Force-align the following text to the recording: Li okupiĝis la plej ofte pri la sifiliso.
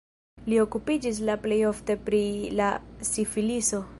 Li 0.51 0.55
okupiĝis 0.61 1.19
la 1.29 1.35
plej 1.43 1.59
ofte 1.73 1.97
pri 2.09 2.23
la 2.61 2.73
sifiliso. 3.13 3.87